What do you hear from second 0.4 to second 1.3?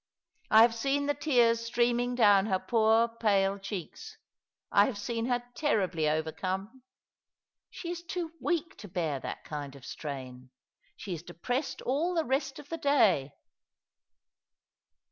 I have seen the